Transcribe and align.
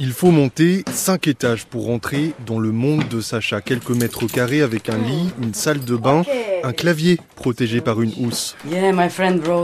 Il 0.00 0.12
faut 0.12 0.30
monter 0.30 0.84
5 0.92 1.26
étages 1.26 1.66
pour 1.66 1.86
rentrer 1.86 2.32
dans 2.46 2.60
le 2.60 2.70
monde 2.70 3.08
de 3.08 3.20
Sacha. 3.20 3.60
Quelques 3.60 3.90
mètres 3.90 4.26
carrés 4.26 4.62
avec 4.62 4.88
un 4.88 4.96
lit, 4.96 5.30
une 5.42 5.54
salle 5.54 5.84
de 5.84 5.96
bain, 5.96 6.22
un 6.62 6.72
clavier 6.72 7.18
protégé 7.34 7.80
par 7.80 8.00
une 8.00 8.12
housse. 8.20 8.56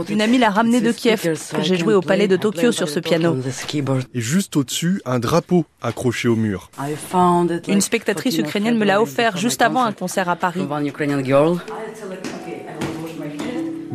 Une 0.09 0.21
amie 0.21 0.37
l'a 0.37 0.49
ramené 0.49 0.81
de 0.81 0.91
Kiev, 0.91 1.37
j'ai 1.61 1.77
joué 1.77 1.93
au 1.93 2.01
palais 2.01 2.27
de 2.27 2.35
Tokyo 2.35 2.73
sur 2.73 2.89
ce 2.89 2.99
piano. 2.99 3.37
Et 4.13 4.19
juste 4.19 4.57
au-dessus, 4.57 5.01
un 5.05 5.19
drapeau 5.19 5.65
accroché 5.81 6.27
au 6.27 6.35
mur. 6.35 6.69
Une 7.69 7.81
spectatrice 7.81 8.37
ukrainienne 8.37 8.77
me 8.77 8.85
l'a 8.85 9.01
offert 9.01 9.37
juste 9.37 9.61
avant 9.61 9.83
un 9.85 9.93
concert 9.93 10.27
à 10.27 10.35
Paris. 10.35 10.67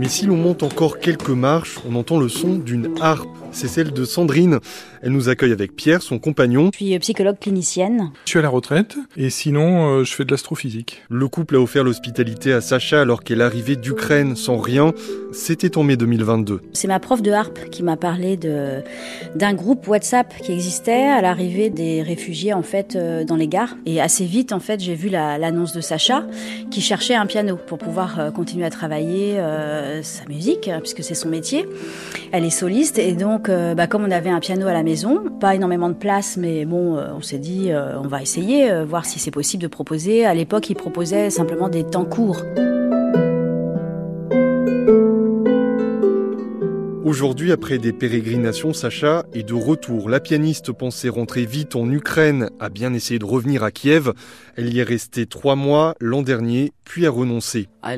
Mais 0.01 0.09
si 0.09 0.25
l'on 0.25 0.37
monte 0.37 0.62
encore 0.62 0.98
quelques 0.98 1.29
marches, 1.29 1.79
on 1.87 1.95
entend 1.95 2.19
le 2.19 2.30
son 2.30 2.55
d'une 2.55 2.95
harpe 3.03 3.29
c'est 3.53 3.69
celle 3.69 3.93
de 3.93 4.05
Sandrine. 4.05 4.59
Elle 5.03 5.12
nous 5.12 5.29
accueille 5.29 5.53
avec 5.53 5.75
Pierre, 5.75 6.03
son 6.03 6.19
compagnon. 6.19 6.71
Je 6.73 6.85
suis 6.85 6.99
psychologue 6.99 7.39
clinicienne. 7.41 8.13
Je 8.25 8.31
suis 8.31 8.39
à 8.39 8.43
la 8.43 8.49
retraite 8.49 8.96
et 9.17 9.31
sinon 9.31 9.89
euh, 9.89 10.04
je 10.04 10.14
fais 10.14 10.25
de 10.25 10.31
l'astrophysique. 10.31 11.03
Le 11.09 11.26
couple 11.26 11.57
a 11.57 11.61
offert 11.61 11.82
l'hospitalité 11.82 12.53
à 12.53 12.61
Sacha 12.61 13.00
alors 13.00 13.25
qu'elle 13.25 13.40
arrivait 13.40 13.76
d'Ukraine 13.76 14.36
sans 14.36 14.59
rien. 14.59 14.93
C'était 15.32 15.79
en 15.79 15.85
mai 15.85 15.96
2022. 15.96 16.61
C'est 16.73 16.89
ma 16.89 17.01
prof 17.01 17.23
de 17.23 17.32
harpe 17.32 17.71
qui 17.71 17.82
m'a 17.82 17.96
parlé 17.96 18.37
de 18.37 18.82
d'un 19.35 19.54
groupe 19.54 19.87
WhatsApp 19.89 20.35
qui 20.43 20.53
existait 20.53 21.09
à 21.09 21.23
l'arrivée 21.23 21.71
des 21.71 22.03
réfugiés 22.03 22.53
en 22.53 22.62
fait 22.62 22.95
euh, 22.95 23.25
dans 23.25 23.37
les 23.37 23.48
gares. 23.48 23.76
Et 23.87 24.01
assez 24.01 24.26
vite 24.26 24.53
en 24.53 24.61
fait 24.61 24.81
j'ai 24.81 24.95
vu 24.95 25.09
l'annonce 25.09 25.73
de 25.73 25.81
Sacha 25.81 26.26
qui 26.71 26.82
cherchait 26.82 27.14
un 27.14 27.26
piano 27.26 27.57
pour 27.57 27.79
pouvoir 27.79 28.21
euh, 28.21 28.31
continuer 28.31 28.67
à 28.67 28.71
travailler 28.71 29.37
sa 30.03 30.25
musique 30.26 30.68
hein, 30.68 30.79
puisque 30.80 31.03
c'est 31.03 31.14
son 31.14 31.29
métier. 31.29 31.67
Elle 32.33 32.44
est 32.44 32.50
soliste 32.50 32.98
et 32.98 33.12
donc 33.12 33.48
euh, 33.48 33.75
bah, 33.75 33.86
comme 33.86 34.05
on 34.05 34.11
avait 34.11 34.31
un 34.31 34.41
piano 34.41 34.67
à 34.67 34.72
la 34.72 34.83
maison, 34.83 35.25
pas 35.41 35.55
énormément 35.55 35.89
de 35.89 35.94
place, 35.94 36.36
mais 36.36 36.64
bon, 36.64 36.97
euh, 36.97 37.08
on 37.14 37.22
s'est 37.22 37.39
dit, 37.39 37.70
euh, 37.70 37.98
on 37.98 38.08
va 38.08 38.22
essayer, 38.22 38.70
voir 38.84 39.05
si 39.05 39.19
c'est 39.19 39.31
possible 39.31 39.62
de 39.62 39.69
proposer. 39.69 40.25
À 40.25 40.34
l'époque, 40.34 40.70
ils 40.70 40.75
proposaient 40.75 41.31
simplement 41.31 41.69
des 41.69 41.84
temps 41.84 42.05
courts. 42.05 42.42
Aujourd'hui, 47.03 47.51
après 47.51 47.79
des 47.79 47.95
pérégrinations, 47.95 48.75
Sacha 48.75 49.25
est 49.33 49.43
de 49.43 49.55
retour. 49.55 50.11
La 50.11 50.20
pianiste 50.20 50.70
pensait 50.70 51.09
rentrer 51.09 51.47
vite 51.47 51.75
en 51.75 51.91
Ukraine, 51.91 52.51
a 52.61 52.69
bien 52.69 52.93
essayé 52.93 53.19
de 53.19 53.25
revenir 53.25 53.65
à 53.65 53.70
Kiev. 53.70 54.12
Elle 54.56 54.75
y 54.75 54.81
est 54.81 54.84
restée 54.84 55.25
trois 55.25 55.56
mois 55.56 55.95
l'an 55.98 56.21
dernier, 56.21 56.73
puis 56.84 57.06
a 57.06 57.11
renoncé. 57.11 57.69
Je 57.83 57.93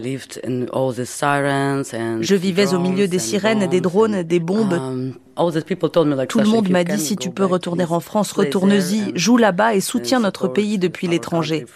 vivais 2.35 2.75
au 2.75 2.79
milieu 2.79 3.09
des 3.09 3.19
sirènes, 3.19 3.67
des 3.67 3.81
drones, 3.81 4.23
des 4.23 4.41
bombes. 4.41 4.75
Um, 4.75 5.15
Tout 6.29 6.39
le 6.39 6.47
monde 6.47 6.69
m'a 6.69 6.85
dit 6.85 6.99
si 6.99 7.17
tu 7.17 7.31
peux 7.31 7.45
retourner 7.45 7.85
en 7.85 8.01
France, 8.01 8.33
retourne-y, 8.33 9.13
joue 9.17 9.37
là-bas 9.37 9.75
et 9.75 9.81
soutiens 9.81 10.21
notre 10.21 10.47
pays 10.47 10.79
depuis 10.79 11.09
l'étranger. 11.09 11.67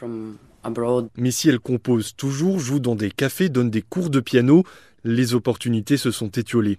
Mais 1.17 1.31
si 1.31 1.49
elle 1.49 1.61
compose 1.61 2.15
toujours, 2.17 2.59
joue 2.59 2.81
dans 2.81 2.95
des 2.95 3.11
cafés, 3.11 3.49
donne 3.49 3.71
des 3.71 3.83
cours 3.83 4.11
de 4.11 4.21
piano, 4.21 4.65
les 5.07 5.35
opportunités 5.35 5.97
se 5.97 6.11
sont 6.11 6.29
étiolées. 6.29 6.77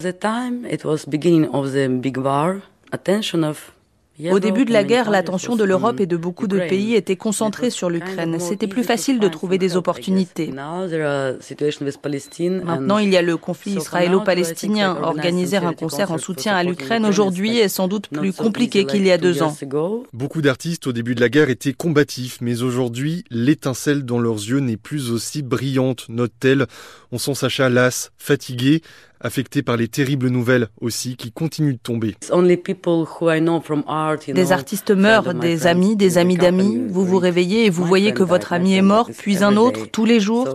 Au 4.31 4.39
début 4.39 4.65
de 4.65 4.73
la 4.73 4.83
guerre, 4.83 5.11
l'attention 5.11 5.55
de 5.55 5.63
l'Europe 5.63 5.99
et 5.99 6.07
de 6.07 6.17
beaucoup 6.17 6.47
de 6.47 6.59
pays 6.59 6.95
était 6.95 7.15
concentrée 7.15 7.69
sur 7.69 7.89
l'Ukraine. 7.89 8.39
C'était 8.39 8.67
plus 8.67 8.83
facile 8.83 9.19
de 9.19 9.27
trouver 9.27 9.57
des 9.57 9.75
opportunités. 9.75 10.47
Maintenant, 10.47 10.87
il 12.97 13.09
y 13.09 13.17
a 13.17 13.21
le 13.21 13.37
conflit 13.37 13.73
israélo-palestinien. 13.73 14.97
Organiser 15.03 15.57
un 15.57 15.73
concert 15.73 16.11
en 16.11 16.17
soutien 16.17 16.55
à 16.55 16.63
l'Ukraine 16.63 17.05
aujourd'hui 17.05 17.57
est 17.59 17.69
sans 17.69 17.87
doute 17.87 18.07
plus 18.09 18.33
compliqué 18.33 18.85
qu'il 18.85 19.05
y 19.05 19.11
a 19.11 19.17
deux 19.17 19.43
ans. 19.43 19.55
Beaucoup 20.13 20.41
d'artistes 20.41 20.87
au 20.87 20.93
début 20.93 21.13
de 21.13 21.21
la 21.21 21.29
guerre 21.29 21.49
étaient 21.49 21.73
combatifs, 21.73 22.39
mais 22.41 22.63
aujourd'hui, 22.63 23.23
l'étincelle 23.29 24.03
dans 24.03 24.19
leurs 24.19 24.35
yeux 24.35 24.59
n'est 24.59 24.77
plus 24.77 25.11
aussi 25.11 25.43
brillante, 25.43 26.07
note-t-elle. 26.09 26.65
On 27.11 27.17
sent 27.17 27.35
Sacha 27.35 27.69
las, 27.69 28.11
fatigué, 28.17 28.81
affecté 29.21 29.61
par 29.61 29.77
les 29.77 29.87
terribles 29.87 30.29
nouvelles 30.29 30.67
aussi 30.81 31.15
qui 31.15 31.31
continuent 31.31 31.73
de 31.73 31.79
tomber. 31.79 32.15
Des 34.33 34.51
artistes 34.51 34.91
meurent, 34.91 35.33
des 35.33 35.67
amis, 35.67 35.95
des 35.95 36.17
amis 36.17 36.37
d'amis. 36.37 36.81
Vous 36.89 37.05
vous 37.05 37.17
réveillez 37.17 37.65
et 37.65 37.69
vous 37.69 37.85
voyez 37.85 38.13
que 38.13 38.23
votre 38.23 38.53
ami 38.53 38.75
est 38.75 38.81
mort, 38.81 39.09
puis 39.17 39.43
un 39.43 39.57
autre, 39.57 39.87
tous 39.91 40.05
les 40.05 40.19
jours. 40.19 40.47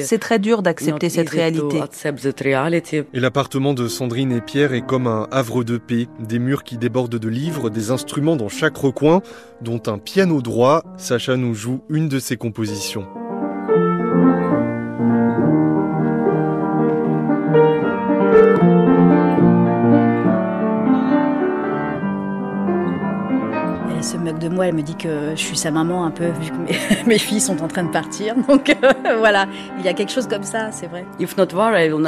C'est 0.00 0.18
très 0.18 0.38
dur 0.38 0.62
d'accepter 0.62 1.08
cette 1.08 1.30
réalité. 1.30 1.80
Et 3.12 3.20
l'appartement 3.20 3.74
de 3.74 3.88
Sandrine 3.88 4.32
et 4.32 4.40
Pierre 4.40 4.74
est 4.74 4.86
comme 4.86 5.06
un 5.06 5.28
havre 5.30 5.64
de 5.64 5.78
paix, 5.78 6.06
des 6.20 6.38
murs 6.38 6.64
qui 6.64 6.78
débordent 6.78 7.18
de 7.18 7.28
livres, 7.28 7.70
des 7.70 7.90
instruments 7.90 8.36
dans 8.36 8.48
chaque 8.48 8.76
recoin, 8.76 9.22
dont 9.60 9.82
un 9.86 9.98
piano 9.98 10.42
droit. 10.42 10.82
Sacha 10.96 11.36
nous 11.36 11.54
joue 11.54 11.82
une 11.88 12.08
de 12.08 12.18
ses 12.18 12.36
compositions. 12.36 13.06
De 24.42 24.48
moi, 24.48 24.66
elle 24.66 24.74
me 24.74 24.82
dit 24.82 24.96
que 24.96 25.30
je 25.34 25.40
suis 25.40 25.56
sa 25.56 25.70
maman 25.70 26.04
un 26.04 26.10
peu, 26.10 26.26
vu 26.26 26.50
que 26.50 27.08
mes, 27.08 27.18
filles 27.18 27.40
sont 27.40 27.62
en 27.62 27.68
train 27.68 27.84
de 27.84 27.90
partir. 27.90 28.34
Donc 28.48 28.70
euh, 28.70 28.92
voilà, 29.18 29.46
il 29.78 29.84
y 29.84 29.88
a 29.88 29.92
quelque 29.92 30.12
chose 30.12 30.26
comme 30.26 30.42
ça, 30.42 30.70
c'est 30.72 30.86
vrai. 30.86 31.04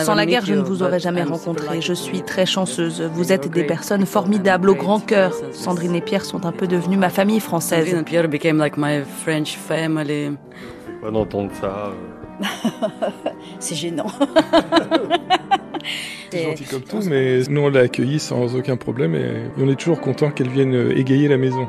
Sans 0.05 0.15
la 0.15 0.27
guerre, 0.27 0.45
je 0.45 0.55
ne 0.55 0.61
vous 0.61 0.83
aurais 0.83 1.01
jamais 1.01 1.23
rencontré. 1.23 1.81
Je 1.81 1.93
suis 1.93 2.23
très 2.23 2.47
chanceuse. 2.47 3.03
Vous 3.15 3.33
êtes 3.33 3.51
des 3.51 3.65
personnes 3.65 4.07
formidables, 4.07 4.71
au 4.71 4.75
grand 4.75 5.01
cœur. 5.01 5.33
Sandrine 5.53 5.95
et 5.95 6.01
Pierre 6.01 6.25
sont 6.25 6.45
un 6.47 6.53
peu 6.53 6.67
devenus 6.67 6.99
ma 6.99 7.11
famille 7.11 7.41
française. 7.41 7.95
Pierre 8.05 8.29
became 8.29 8.59
like 8.59 8.77
my 8.77 9.03
French 9.25 9.57
family. 9.57 10.33
Pas 11.01 11.11
d'entendre 11.11 11.51
ça. 11.61 11.93
c'est 13.61 13.77
gênant. 13.77 14.07
C'est 16.31 16.43
gentil 16.43 16.65
comme 16.65 16.83
tout, 16.83 17.01
mais 17.09 17.43
nous 17.49 17.61
on 17.61 17.69
l'a 17.69 17.81
accueillie 17.81 18.19
sans 18.19 18.57
aucun 18.57 18.77
problème 18.77 19.15
et 19.15 19.45
on 19.57 19.69
est 19.69 19.77
toujours 19.77 20.01
content 20.01 20.31
qu'elle 20.31 20.49
vienne 20.49 20.93
égayer 20.97 21.29
la 21.29 21.37
maison. 21.37 21.69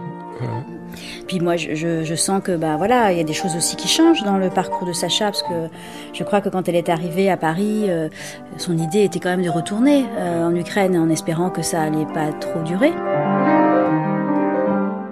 Puis 1.28 1.40
moi, 1.40 1.56
je, 1.58 2.16
sens 2.16 2.42
que 2.44 2.56
bah 2.56 2.78
voilà, 2.78 3.12
il 3.12 3.18
y 3.18 3.22
a 3.22 3.24
des 3.24 3.34
choses 3.34 3.56
aussi 3.56 3.76
qui 3.76 3.88
changent 3.88 4.24
dans 4.24 4.38
le 4.38 4.50
parcours 4.50 4.88
de 4.88 4.94
Sacha, 4.94 5.26
parce 5.26 5.44
que 5.44 5.68
je 6.14 6.24
crois 6.24 6.42
que 6.42 6.50
quand 6.50 6.68
elle 6.70 6.76
est 6.76 6.90
arrivée 6.90 7.30
à 7.30 7.38
Paris, 7.38 7.86
euh, 7.90 8.10
son 8.58 8.78
idée 8.78 9.04
était 9.04 9.20
quand 9.20 9.30
même 9.30 9.44
de 9.44 9.50
retourner 9.50 10.06
euh, 10.18 10.48
en 10.48 10.56
Ukraine, 10.56 10.98
en 10.98 11.10
espérant 11.10 11.50
que 11.50 11.62
ça 11.62 11.82
allait 11.82 12.06
pas 12.14 12.32
trop 12.34 12.62
durer. 12.62 12.94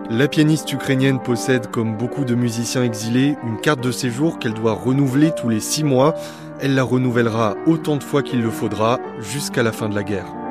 La 0.10 0.28
pianiste 0.28 0.72
ukrainienne 0.72 1.20
possède, 1.20 1.68
comme 1.68 1.98
beaucoup 1.98 2.24
de 2.24 2.36
musiciens 2.36 2.84
exilés, 2.84 3.36
une 3.44 3.60
carte 3.60 3.82
de 3.82 3.92
séjour 3.92 4.38
qu'elle 4.38 4.54
doit 4.54 4.74
renouveler 4.74 5.32
tous 5.32 5.50
les 5.50 5.60
six 5.60 5.84
mois. 5.84 6.14
Elle 6.62 6.76
la 6.76 6.84
renouvellera 6.84 7.56
autant 7.66 7.96
de 7.96 8.04
fois 8.04 8.22
qu'il 8.22 8.42
le 8.42 8.52
faudra 8.52 9.00
jusqu'à 9.20 9.64
la 9.64 9.72
fin 9.72 9.90
de 9.90 9.96
la 9.96 10.04
guerre. 10.04 10.43